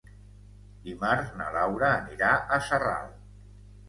[0.85, 3.13] Dimarts na Laura anirà a Sarral.